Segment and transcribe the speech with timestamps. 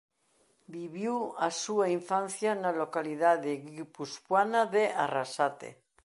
[0.75, 1.17] Viviu
[1.47, 5.69] a súa infancia na localidade guipuscoana de Arrasate.